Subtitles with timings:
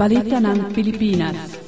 [0.00, 1.60] Balita ng Pilipinas.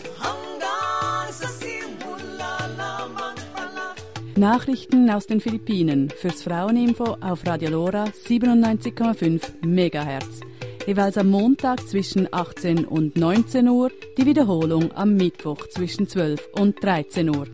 [4.37, 10.41] Nachrichten aus den Philippinen fürs Fraueninfo auf Radio Lora 97,5 MHz.
[10.87, 16.83] Jeweils am Montag zwischen 18 und 19 Uhr, die Wiederholung am Mittwoch zwischen 12 und
[16.83, 17.49] 13 Uhr.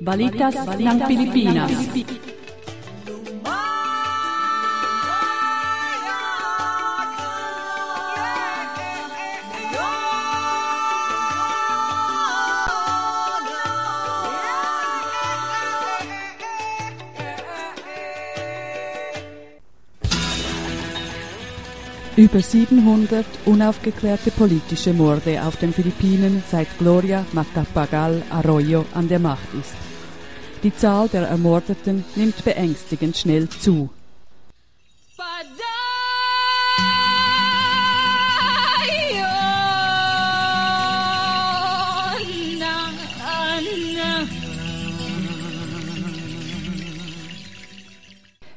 [0.00, 1.70] Balitas, Balitas ng Pilipinas.
[1.92, 2.31] Pilipinas.
[22.14, 29.48] Über 700 unaufgeklärte politische Morde auf den Philippinen seit Gloria Macapagal Arroyo an der Macht
[29.58, 29.72] ist.
[30.62, 33.88] Die Zahl der Ermordeten nimmt beängstigend schnell zu.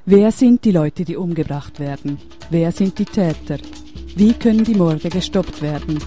[0.07, 2.19] Wer sind die Leute, die umgebracht werden?
[2.51, 3.57] Wer sind die Täter?
[4.15, 5.97] Wie können die Morde gestoppt werden?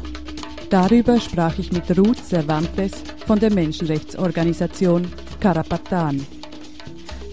[0.71, 2.93] Darüber sprach ich mit Ruth Cervantes
[3.27, 5.09] von der Menschenrechtsorganisation
[5.41, 6.25] Karapatan.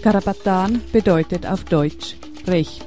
[0.02, 2.16] Karapatan bedeutet auf Deutsch
[2.48, 2.84] Recht.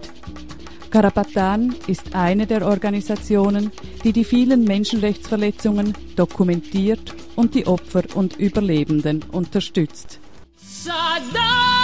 [0.90, 3.72] Karapatan ist eine der Organisationen,
[4.04, 10.20] die die vielen Menschenrechtsverletzungen dokumentiert und die Opfer und Überlebenden unterstützt.
[10.58, 11.79] Saddam!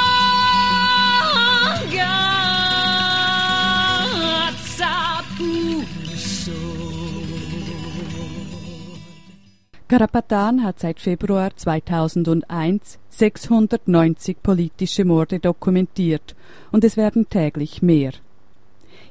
[9.87, 16.35] Karapatan hat seit Februar 2001 690 politische Morde dokumentiert
[16.71, 18.13] und es werden täglich mehr.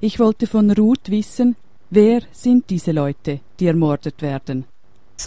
[0.01, 1.55] Ich wollte von Ruth wissen,
[1.91, 4.65] wer sind diese Leute, die ermordet werden?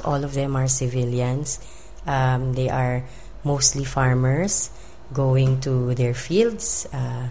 [0.03, 1.61] All of them are civilians.
[2.05, 3.03] Um, they are
[3.43, 4.69] mostly farmers
[5.13, 6.89] going to their fields.
[6.91, 7.29] Uh,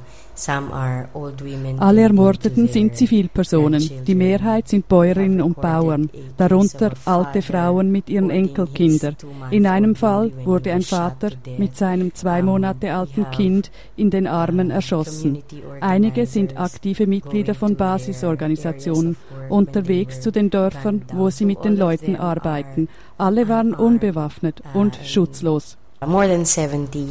[1.79, 4.05] alle Ermordeten sind Zivilpersonen.
[4.07, 9.17] Die Mehrheit sind Bäuerinnen und Bauern, darunter alte Frauen mit ihren Enkelkindern.
[9.51, 14.71] In einem Fall wurde ein Vater mit seinem zwei Monate alten Kind in den Armen
[14.71, 15.43] erschossen.
[15.81, 19.17] Einige sind aktive Mitglieder von Basisorganisationen,
[19.49, 22.89] unterwegs zu den Dörfern, wo sie mit den Leuten arbeiten.
[23.17, 25.77] Alle waren unbewaffnet und schutzlos.
[26.05, 27.09] More than 70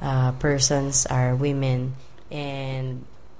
[0.00, 1.92] uh, persons are women.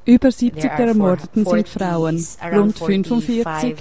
[0.05, 3.77] Über 70 der Ermordeten sind Frauen, rund 45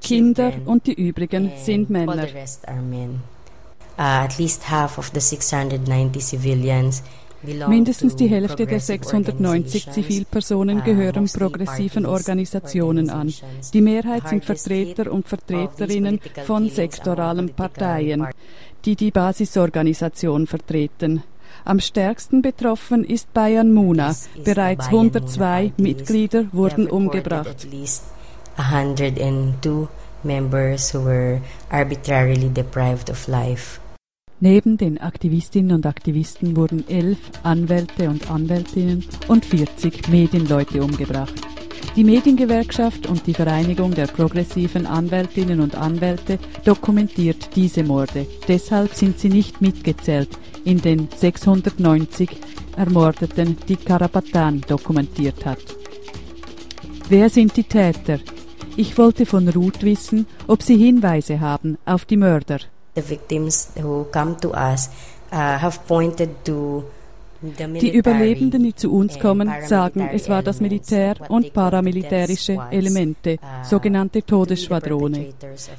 [0.00, 2.26] Kinder und die übrigen sind Männer.
[3.96, 4.28] Uh,
[7.68, 13.32] Mindestens die Hälfte der 690 Zivilpersonen uh, gehören progressiven Organisationen an.
[13.72, 18.26] Die Mehrheit sind Vertreter und Vertreterinnen von sektoralen Parteien,
[18.84, 21.22] die die Basisorganisation vertreten.
[21.64, 24.14] Am stärksten betroffen ist Bayern Muna.
[24.44, 27.66] Bereits 102 Mitglieder wurden umgebracht.
[28.56, 29.88] 102
[30.22, 33.80] members who were arbitrarily deprived of life.
[34.40, 41.34] Neben den Aktivistinnen und Aktivisten wurden elf Anwälte und Anwältinnen und 40 Medienleute umgebracht.
[41.96, 48.26] Die Mediengewerkschaft und die Vereinigung der progressiven Anwältinnen und Anwälte dokumentiert diese Morde.
[48.48, 50.30] Deshalb sind sie nicht mitgezählt
[50.64, 52.30] in den 690
[52.76, 55.60] Ermordeten, die Karapatan dokumentiert hat.
[57.08, 58.18] Wer sind die Täter?
[58.76, 62.58] Ich wollte von Ruth wissen, ob sie Hinweise haben auf die Mörder.
[62.96, 64.90] The victims who come to us
[65.32, 66.84] uh, have pointed to
[67.42, 73.64] die Überlebenden, die zu uns kommen, sagen, es war das Militär und paramilitärische Elemente, uh,
[73.64, 75.34] sogenannte Todesschwadrone.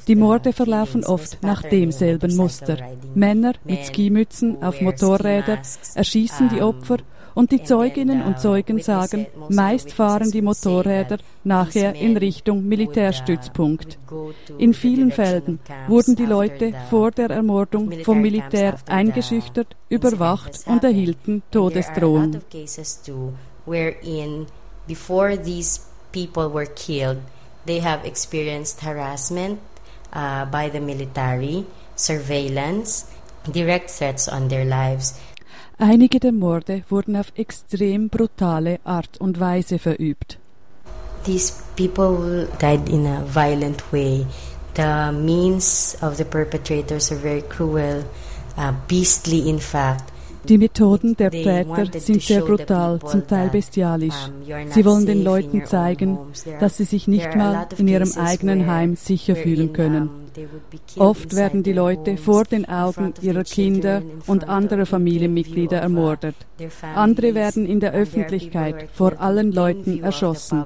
[0.07, 2.77] Die Morde verlaufen oft nach demselben Muster.
[3.16, 5.59] Männer mit Skimützen auf Motorrädern
[5.95, 6.97] erschießen die Opfer
[7.35, 13.99] und die Zeuginnen und Zeugen sagen, meist fahren die Motorräder nachher in Richtung Militärstützpunkt.
[14.58, 21.43] In vielen Fällen wurden die Leute vor der Ermordung vom Militär eingeschüchtert, überwacht und erhielten
[21.52, 22.41] Todesdrohungen.
[24.87, 25.79] before these
[26.11, 27.17] people were killed,
[27.66, 29.59] they have experienced harassment
[30.14, 31.66] uh, by the military,
[31.96, 33.05] surveillance,
[33.52, 35.20] direct threats on their lives.
[35.77, 40.37] Einige der Morde wurden auf extrem brutale Art und Weise verübt.
[41.25, 44.25] These people died in a violent way.
[44.75, 48.05] The means of the perpetrators are very cruel,
[48.57, 50.11] uh, beastly in fact.
[50.47, 54.30] Die Methoden der Täter sind sehr brutal, zum Teil bestialisch.
[54.70, 56.18] Sie wollen den Leuten zeigen,
[56.59, 60.09] dass sie sich nicht mal in ihrem eigenen Heim sicher fühlen können.
[60.97, 66.36] Oft werden die Leute vor den Augen ihrer Kinder und anderer Familienmitglieder ermordet.
[66.96, 70.66] Andere werden in der Öffentlichkeit vor allen Leuten erschossen.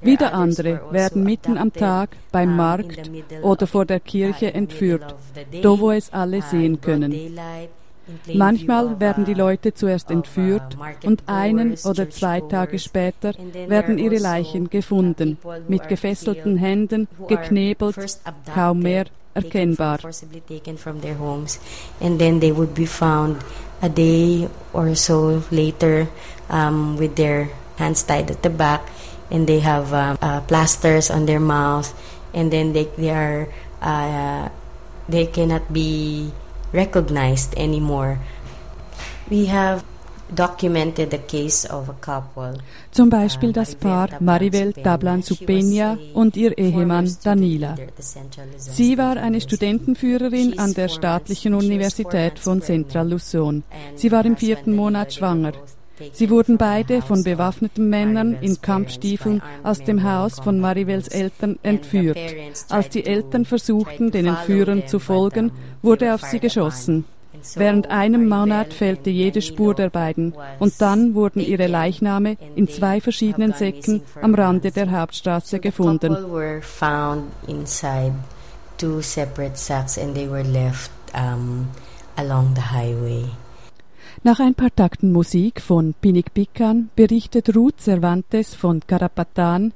[0.00, 3.10] Wieder andere werden mitten am Tag beim Markt
[3.42, 5.14] oder vor der Kirche entführt,
[5.62, 7.12] da wo es alle sehen können.
[8.32, 13.32] Manchmal werden die Leute zuerst entführt und einen oder zwei Tage später
[13.66, 15.38] werden ihre Leichen gefunden,
[15.68, 17.96] mit gefesselten Händen, geknebelt,
[18.54, 19.98] kaum mehr erkennbar.
[22.00, 23.36] And then they would be found
[23.82, 26.08] a day or so later
[26.50, 28.82] um, with their hands tied at the back
[29.30, 31.92] and they have um, uh, plasters on their mouth
[32.34, 33.48] and then they, they are
[33.82, 34.48] uh,
[35.08, 36.32] they cannot be
[36.72, 38.18] recognized anymore.
[39.30, 39.82] We have
[40.34, 42.58] documented the case of a couple.
[42.90, 47.76] Zum Beispiel das Paar Maribel Tablan Supenia und ihr Ehemann Danila.
[48.56, 53.64] Sie war eine Studentenführerin an der staatlichen Universität von Central Luzon.
[53.94, 55.52] Sie war im vierten Monat schwanger.
[56.12, 62.18] Sie wurden beide von bewaffneten Männern in Kampfstiefeln aus dem Haus von Maribels Eltern entführt.
[62.68, 65.52] Als die Eltern versuchten, den Entführern zu folgen,
[65.82, 67.04] wurde auf sie geschossen.
[67.54, 73.00] Während einem Monat fehlte jede Spur der beiden und dann wurden ihre Leichname in zwei
[73.00, 76.16] verschiedenen Säcken am Rande der Hauptstraße gefunden.
[78.78, 81.66] Two separate sacks and they were left um,
[82.16, 83.24] along the highway.
[84.24, 89.72] Nach ein paar Takten Musik von Pinik Pikan berichtet Ruth Cervantes von Carapatan,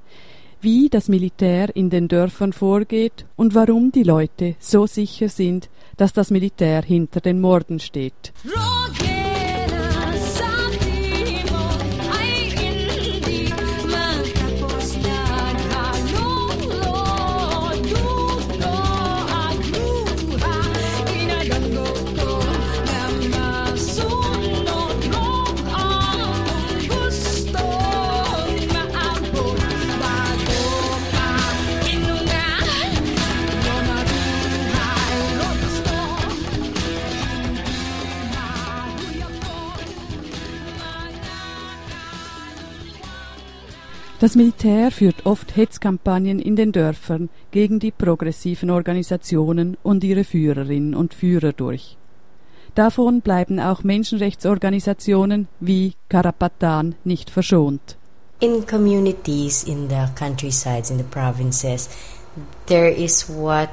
[0.61, 6.13] wie das Militär in den Dörfern vorgeht und warum die Leute so sicher sind, dass
[6.13, 8.33] das Militär hinter den Morden steht.
[8.45, 9.12] Roger!
[44.23, 50.95] Das Militär führt oft Hetzkampagnen in den Dörfern gegen die progressiven Organisationen und ihre Führerinnen
[50.95, 51.97] und Führer durch.
[52.77, 57.97] Davon bleiben auch Menschenrechtsorganisationen wie Karapatan nicht verschont.
[58.39, 61.91] In communities in the countrysides, in the provinces,
[62.67, 63.71] there is what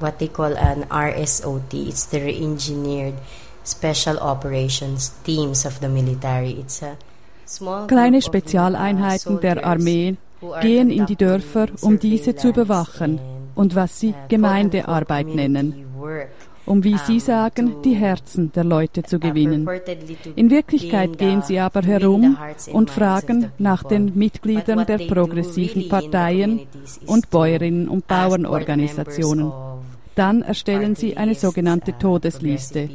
[0.00, 1.72] what they call an RSOT.
[1.72, 3.14] It's the re-engineered
[3.64, 6.50] special operations teams of the military.
[6.60, 6.98] It's a
[7.86, 10.16] Kleine Spezialeinheiten der Armee
[10.60, 13.20] gehen in die Dörfer, um diese zu überwachen
[13.54, 15.86] und was sie Gemeindearbeit nennen,
[16.66, 19.68] um, wie sie sagen, die Herzen der Leute zu gewinnen.
[20.36, 22.36] In Wirklichkeit gehen sie aber herum
[22.72, 26.60] und fragen nach den Mitgliedern der progressiven Parteien
[27.06, 29.52] und Bäuerinnen und Bauernorganisationen.
[30.18, 32.88] Dann erstellen sie eine sogenannte Todesliste.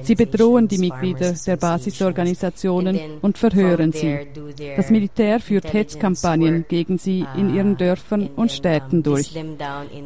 [0.00, 4.26] Sie bedrohen die Mitglieder der Basisorganisationen und verhören sie.
[4.74, 9.38] Das Militär führt Hetzkampagnen gegen sie in ihren Dörfern und Städten durch.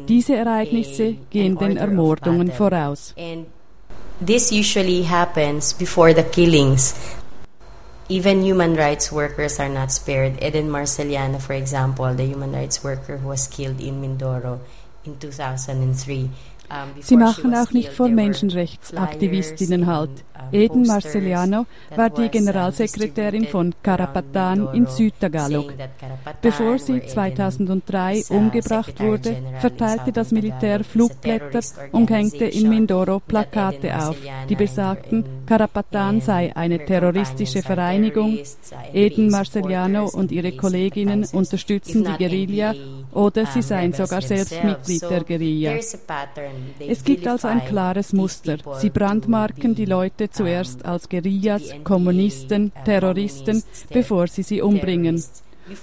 [0.09, 3.15] Diese Ereignisse gehen den Ermordungen voraus.
[4.25, 6.95] This usually happens before the killings.
[8.09, 10.43] Even human rights workers are not spared.
[10.43, 14.59] Eden Marceliana, for example, the human rights worker who was killed in Mindoro
[15.07, 16.29] in 2003,
[16.99, 20.09] Sie machen auch nicht vor Menschenrechtsaktivistinnen Halt.
[20.51, 25.73] Eden Marceliano war die Generalsekretärin von Karapatan in Südtagalog.
[26.41, 34.17] Bevor sie 2003 umgebracht wurde, verteilte das Militär Flugblätter und hängte in Mindoro Plakate auf,
[34.49, 38.37] die besagten, Karapatan sei eine terroristische Vereinigung,
[38.93, 42.75] Eden Marceliano und ihre Kolleginnen unterstützen die Guerilla
[43.13, 45.75] oder sie seien sogar selbst Mitglied der Guerilla.
[46.79, 48.57] Es gibt also ein klares Muster.
[48.79, 55.23] Sie brandmarken die Leute zuerst als Guerillas, Kommunisten, Terroristen, bevor sie sie umbringen.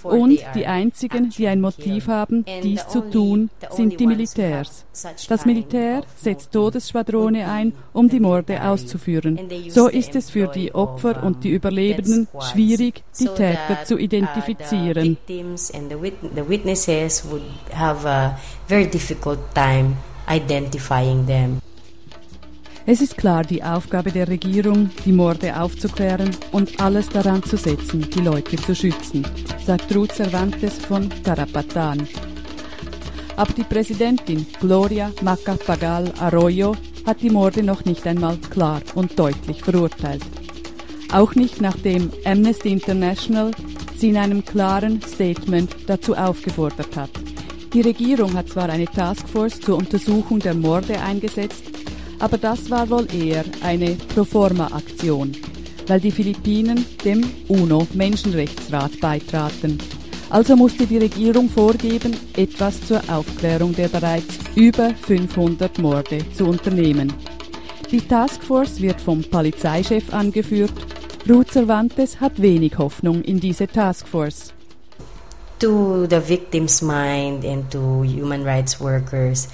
[0.02, 4.84] Und die einzigen, die ein Motiv haben, dies zu tun, sind die Militärs.
[5.28, 9.38] Das Militär setzt Todesschwadrone ein, um die Morde auszuführen.
[9.68, 15.16] So ist es für die Opfer und die Überlebenden schwierig, die Täter zu identifizieren.
[22.86, 28.06] Es ist klar die Aufgabe der Regierung, die Morde aufzuklären und alles daran zu setzen,
[28.10, 29.26] die Leute zu schützen,
[29.64, 32.06] sagt Ruth Cervantes von Carapatan.
[33.36, 36.76] Aber die Präsidentin Gloria Macapagal Arroyo
[37.06, 40.22] hat die Morde noch nicht einmal klar und deutlich verurteilt.
[41.10, 43.52] Auch nicht nachdem Amnesty International
[43.96, 47.10] sie in einem klaren Statement dazu aufgefordert hat.
[47.72, 51.73] Die Regierung hat zwar eine Taskforce zur Untersuchung der Morde eingesetzt,
[52.24, 55.32] aber das war wohl eher eine Proforma-Aktion,
[55.86, 59.76] weil die Philippinen dem UNO-Menschenrechtsrat beitraten.
[60.30, 67.12] Also musste die Regierung vorgeben, etwas zur Aufklärung der bereits über 500 Morde zu unternehmen.
[67.90, 70.72] Die Taskforce wird vom Polizeichef angeführt.
[71.28, 74.54] Ruth Cervantes hat wenig Hoffnung in diese Taskforce.
[75.58, 79.48] To the victim's mind and to human rights workers,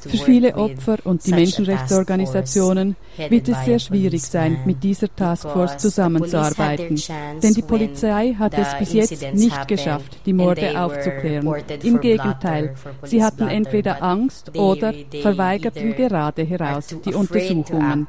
[0.00, 7.00] für viele Opfer und die Menschenrechtsorganisationen wird es sehr schwierig sein, mit dieser Taskforce zusammenzuarbeiten,
[7.42, 11.54] denn die Polizei hat es bis jetzt nicht geschafft, die Morde aufzuklären.
[11.82, 12.74] Im Gegenteil,
[13.04, 18.06] sie hatten entweder Angst oder verweigerten gerade heraus die Untersuchungen.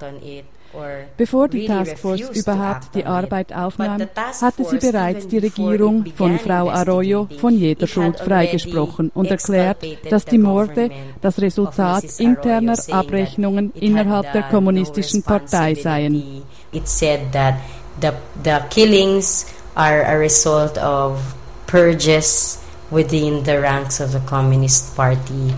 [1.17, 4.07] Bevor die Taskforce überhaupt die Arbeit aufnahm,
[4.41, 9.77] hatte sie bereits die Regierung von Frau Arroyo von jeder Schuld freigesprochen und erklärt,
[10.09, 10.89] dass die Morde
[11.21, 16.43] das Resultat interner Abrechnungen innerhalb der kommunistischen Partei seien.
[16.71, 17.55] It said that
[18.01, 18.09] the,
[18.43, 21.19] the killings are a result of
[21.65, 22.59] purges
[22.91, 25.53] within the ranks of the Communist Party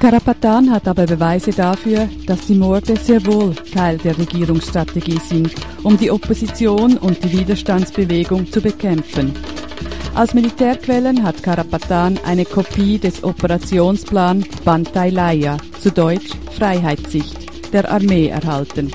[0.00, 5.52] Karapatan hat aber Beweise dafür, dass die Morde sehr wohl Teil der Regierungsstrategie sind,
[5.82, 9.32] um die Opposition und die Widerstandsbewegung zu bekämpfen.
[10.14, 18.92] Aus Militärquellen hat Karapatan eine Kopie des Operationsplan Bantailaya, zu Deutsch Freiheitssicht, der Armee erhalten.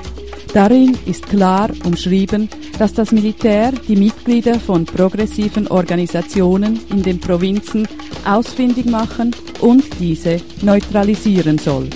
[0.54, 7.86] Darin ist klar umschrieben, dass das Militär die Mitglieder von progressiven Organisationen in den Provinzen
[8.24, 11.88] ausfindig machen und diese neutralisieren soll.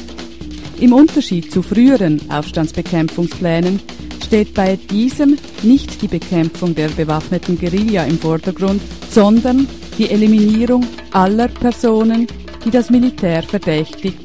[0.80, 3.80] Im Unterschied zu früheren Aufstandsbekämpfungsplänen
[4.24, 8.80] steht bei diesem nicht die Bekämpfung der bewaffneten Guerilla im Vordergrund,
[9.10, 9.66] sondern
[9.96, 12.26] die Eliminierung aller Personen,
[12.64, 14.18] die das Militär verdächtigt,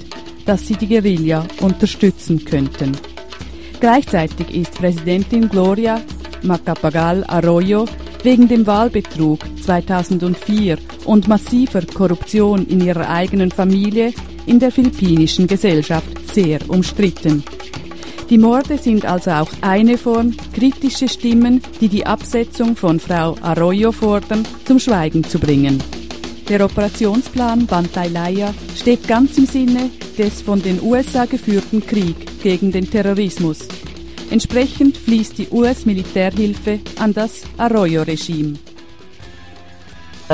[0.46, 2.92] dass sie die Guerilla unterstützen könnten.
[3.80, 6.02] Gleichzeitig ist Präsidentin Gloria
[6.44, 7.86] Macapagal Arroyo
[8.24, 14.14] wegen dem Wahlbetrug 2004 und massiver Korruption in ihrer eigenen Familie
[14.46, 17.44] in der philippinischen Gesellschaft sehr umstritten.
[18.30, 23.92] Die Morde sind also auch eine Form, kritische Stimmen, die die Absetzung von Frau Arroyo
[23.92, 25.82] fordern, zum Schweigen zu bringen.
[26.50, 32.90] Der Operationsplan Bantailaya steht ganz im Sinne des von den USA geführten Krieg gegen den
[32.90, 33.60] Terrorismus.
[34.34, 38.58] Entsprechend fließt die US-Militärhilfe an das Arroyo-Regime.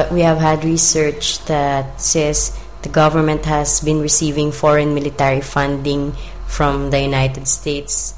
[0.10, 2.54] We have had research that says
[2.84, 6.14] the government has been receiving foreign military funding
[6.48, 8.16] from the United States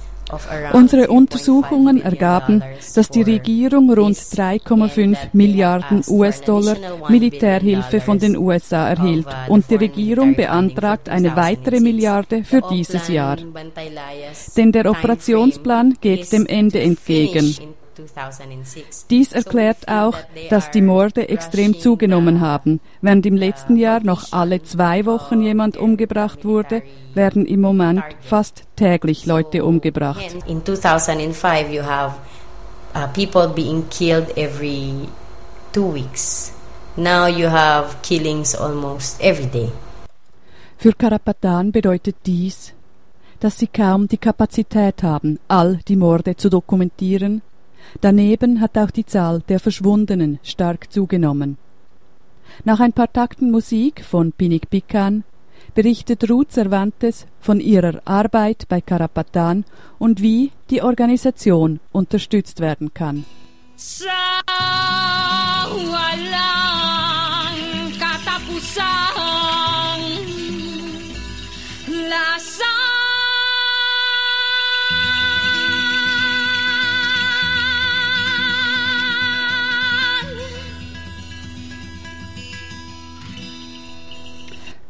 [0.73, 2.63] Unsere Untersuchungen ergaben,
[2.95, 6.75] dass die Regierung rund 3,5 Milliarden US-Dollar
[7.09, 13.37] Militärhilfe von den USA erhielt und die Regierung beantragt eine weitere Milliarde für dieses Jahr.
[14.55, 17.55] Denn der Operationsplan geht dem Ende entgegen.
[19.09, 20.17] Dies erklärt auch,
[20.49, 22.79] dass die Morde extrem zugenommen haben.
[23.01, 26.83] Während im letzten Jahr noch alle zwei Wochen jemand umgebracht wurde,
[27.13, 30.35] werden im Moment fast täglich Leute umgebracht.
[30.47, 32.15] In 2005 you have
[32.95, 35.07] uh, people being killed every
[35.73, 36.53] two weeks.
[36.95, 39.71] Now you have killings almost every day.
[40.77, 42.73] Für Karapatan bedeutet dies,
[43.39, 47.41] dass sie kaum die Kapazität haben, all die Morde zu dokumentieren
[47.99, 51.57] Daneben hat auch die Zahl der Verschwundenen stark zugenommen.
[52.63, 55.23] Nach ein paar Takten Musik von Pinik Pikan
[55.73, 59.65] berichtet Ruth Cervantes von ihrer Arbeit bei Karapatan
[59.99, 63.25] und wie die Organisation unterstützt werden kann.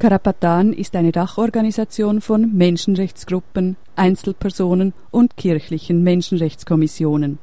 [0.02, 7.38] Karapatan ist eine Dachorganisation von Menschenrechtsgruppen, Einzelpersonen und kirchlichen Menschenrechtskommissionen.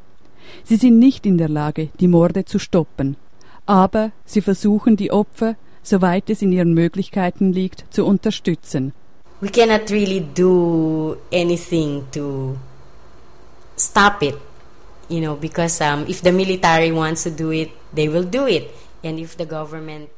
[0.64, 3.16] Sie sind nicht in der Lage, die Morde zu stoppen,
[3.64, 8.92] aber sie versuchen die Opfer, soweit es in ihren Möglichkeiten liegt, zu unterstützen.
[9.40, 12.58] we cannot really do anything to
[13.76, 14.34] stop it,
[15.08, 18.68] you know, because um, if the military wants to do it, they will do it.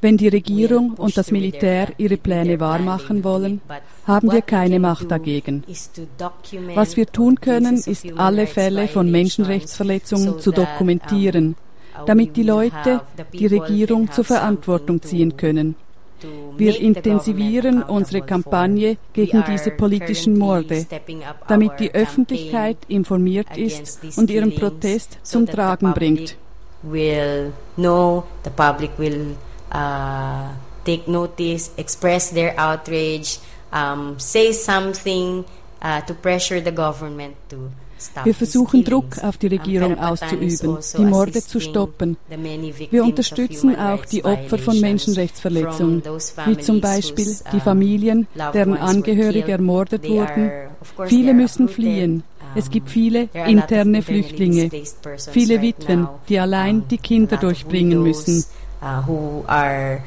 [0.00, 3.60] Wenn die Regierung und das Militär ihre Pläne wahrmachen wollen,
[4.06, 5.64] haben wir keine Macht dagegen.
[6.74, 11.56] Was wir tun können, ist alle Fälle von Menschenrechtsverletzungen zu dokumentieren,
[12.06, 15.74] damit die Leute die Regierung zur Verantwortung ziehen können.
[16.56, 20.86] Wir intensivieren unsere Kampagne gegen diese politischen Morde,
[21.48, 26.36] damit die Öffentlichkeit informiert ist und ihren Protest zum Tragen bringt.
[26.82, 29.36] Will know, the public will
[29.70, 30.48] uh,
[30.84, 33.38] take notice, express their outrage,
[33.72, 35.44] um, say something
[35.82, 37.70] uh, to pressure the government to
[38.24, 42.16] wir versuchen Druck auf die Regierung auszuüben, also die Morde zu stoppen.
[42.90, 46.02] Wir unterstützen auch die Opfer von Menschenrechtsverletzungen,
[46.46, 50.50] wie zum Beispiel die Familien, deren Angehörige ermordet wurden.
[51.06, 52.22] Viele müssen fliehen.
[52.54, 54.70] Es gibt viele interne Flüchtlinge,
[55.32, 58.44] viele Witwen, die allein die Kinder durchbringen müssen.
[58.82, 59.98] Uh,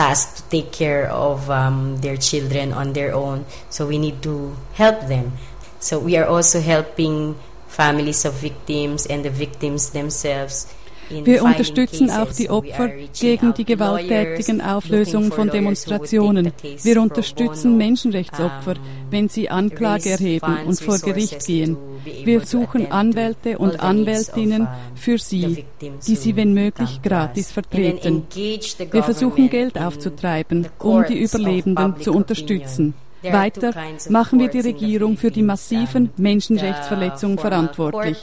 [0.00, 3.44] tasked to take care of um, their children on their own.
[3.68, 5.32] So we need to help them.
[5.78, 7.36] So we are also helping
[7.68, 10.72] families of victims and the victims themselves
[11.10, 12.88] wir unterstützen auch die Opfer
[13.18, 16.52] gegen die gewalttätigen Auflösungen von Demonstrationen.
[16.82, 18.74] Wir unterstützen Menschenrechtsopfer,
[19.10, 21.76] wenn sie Anklage erheben und vor Gericht gehen.
[22.24, 28.24] Wir suchen Anwälte und Anwältinnen für sie, die sie, wenn möglich, gratis vertreten.
[28.34, 32.94] Wir versuchen Geld aufzutreiben, um die Überlebenden zu unterstützen.
[33.22, 33.72] Weiter
[34.08, 38.18] machen wir die Regierung für die massiven Menschenrechtsverletzungen verantwortlich.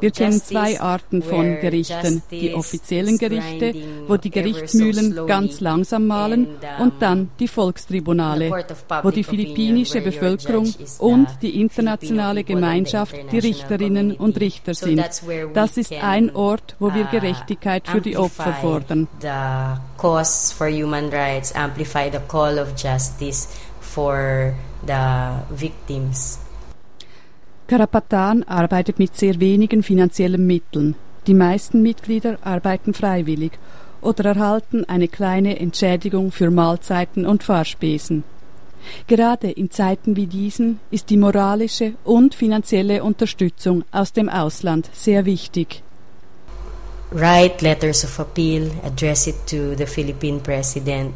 [0.00, 2.22] Wir kennen zwei Arten von Gerichten.
[2.30, 3.74] Die offiziellen Gerichte,
[4.06, 8.50] wo die Gerichtsmühlen ganz langsam malen, und dann die Volkstribunale,
[9.02, 15.04] wo die philippinische Bevölkerung und die internationale Gemeinschaft die Richterinnen und Richter sind.
[15.54, 19.08] Das ist ein Ort, wo wir uh, Gerechtigkeit für die Opfer fordern.
[23.94, 24.54] For
[24.86, 26.38] the victims.
[27.66, 30.94] Karapatan arbeitet mit sehr wenigen finanziellen Mitteln.
[31.26, 33.52] Die meisten Mitglieder arbeiten freiwillig
[34.00, 38.22] oder erhalten eine kleine Entschädigung für Mahlzeiten und Fahrspesen.
[39.08, 45.24] Gerade in Zeiten wie diesen ist die moralische und finanzielle Unterstützung aus dem Ausland sehr
[45.24, 45.82] wichtig.
[47.10, 51.12] Write letters of appeal, address it to the Philippine President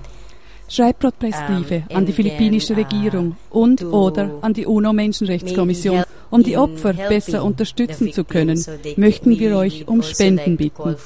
[0.68, 6.04] Schreibt Protestbriefe um, an die philippinische uh, Regierung und oder an die UNO-Menschenrechtskommission.
[6.30, 8.60] Um die Opfer besser unterstützen zu können,
[8.96, 10.96] möchten wir euch um also Spenden bitten.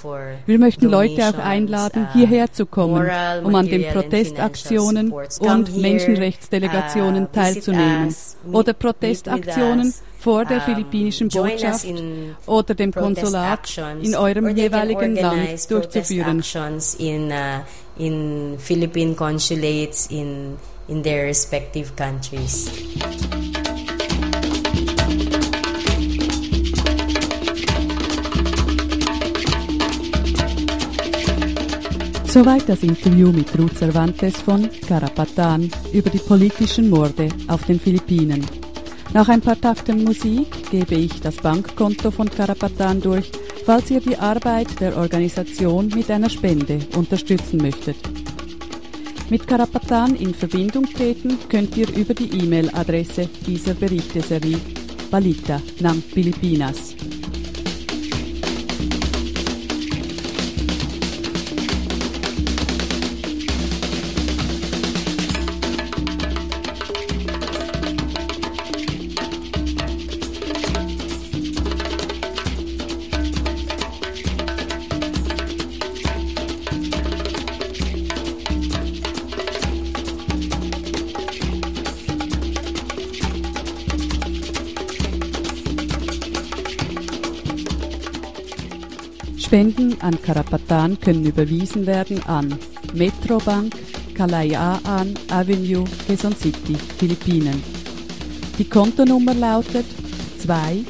[0.46, 3.10] Wir möchten Leute auch einladen, uh, hierher zu kommen,
[3.44, 8.14] um an den Protestaktionen und Menschenrechtsdelegationen uh, teilzunehmen
[8.52, 9.92] oder Protestaktionen
[10.28, 11.86] vor der philippinischen Botschaft
[12.44, 16.44] oder dem Konsulat in eurem jeweiligen Land durchzuführen.
[16.98, 17.62] In, uh,
[17.96, 22.70] in Philippine consulates in, in their respective countries.
[32.26, 38.67] Soweit das Interview mit Ruth Cervantes von Carapatan über die politischen Morde auf den Philippinen.
[39.18, 43.32] Nach ein paar Takten Musik gebe ich das Bankkonto von Karapatan durch,
[43.66, 47.96] falls ihr die Arbeit der Organisation mit einer Spende unterstützen möchtet.
[49.28, 54.60] Mit Karapatan in Verbindung treten könnt ihr über die E-Mail-Adresse dieser Berichteserie
[55.10, 56.94] balita ng Pilipinas.
[89.48, 92.58] Spenden an Karapatan können überwiesen werden an
[92.92, 93.72] Metrobank,
[94.12, 97.62] Kalayaan Avenue, Quezon City, Philippinen.
[98.58, 99.86] Die Kontonummer lautet
[100.40, 100.84] 2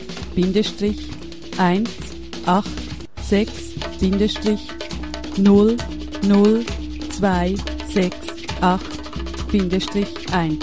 [1.56, 1.90] 1
[2.46, 2.68] 8
[3.22, 3.52] 6
[5.36, 5.76] 0
[6.26, 6.64] 0
[7.16, 7.54] 2
[7.94, 8.16] 6
[8.60, 8.82] 8
[10.32, 10.58] 1.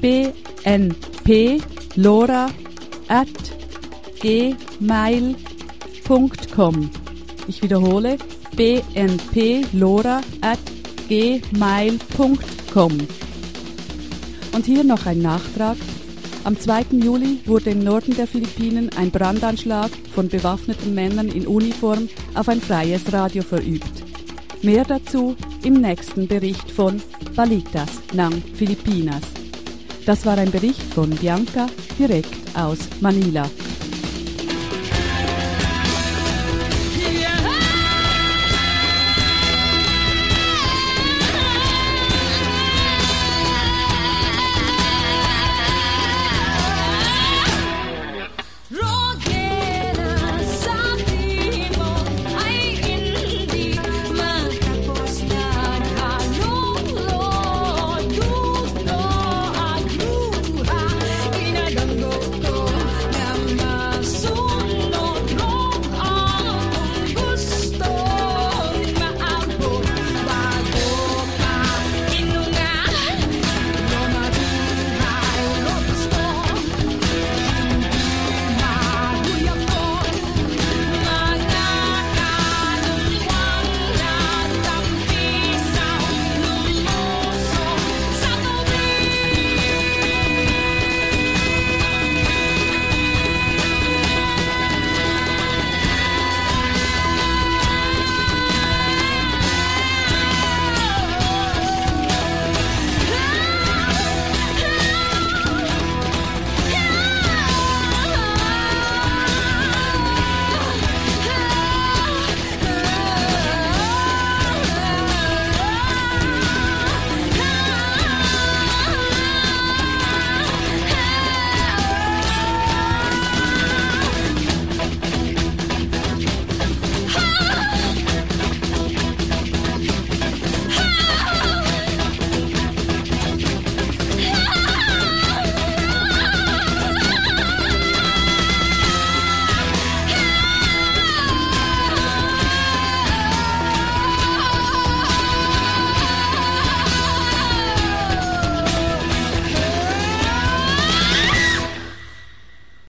[0.00, 0.86] bnplora
[3.08, 3.28] at
[4.20, 5.36] gmail.com.
[7.48, 8.16] Ich wiederhole,
[8.56, 10.58] bnplora at
[11.08, 12.98] gmail.com.
[14.56, 15.76] Und hier noch ein Nachtrag.
[16.44, 16.86] Am 2.
[16.92, 22.62] Juli wurde im Norden der Philippinen ein Brandanschlag von bewaffneten Männern in Uniform auf ein
[22.62, 24.02] freies Radio verübt.
[24.62, 27.02] Mehr dazu im nächsten Bericht von
[27.34, 29.20] Balitas Nang Filipinas.
[30.06, 31.66] Das war ein Bericht von Bianca
[31.98, 33.50] direkt aus Manila.